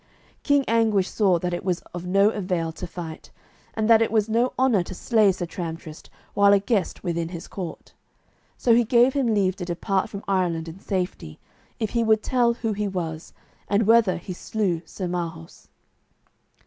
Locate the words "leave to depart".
9.35-10.09